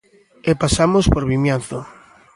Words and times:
E 0.49 0.51
pasamos 0.61 1.05
por 1.13 1.23
Vimianzo. 1.31 1.79